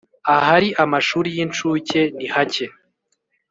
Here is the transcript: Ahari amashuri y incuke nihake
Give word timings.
Ahari 0.33 0.69
amashuri 0.83 1.29
y 1.35 1.39
incuke 1.43 1.99
nihake 2.17 2.65